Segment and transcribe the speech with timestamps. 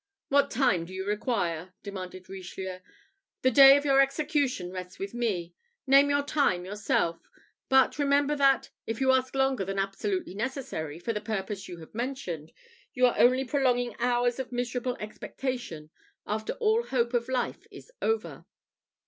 [0.29, 2.79] "What time do you require?" demanded Richelieu.
[3.43, 5.53] "The day of your execution rests with me.
[5.85, 7.29] Name your time yourself;
[7.69, 11.93] but remember that, if you ask longer than absolutely necessary for the purpose you have
[11.93, 12.51] mentioned,
[12.95, 15.91] you are only prolonging hours of miserable expectation,
[16.25, 18.45] after all hope of life is over."